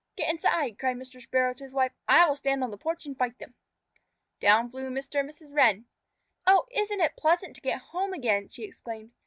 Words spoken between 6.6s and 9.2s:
isn't it pleasant to get home again?" she exclaimed.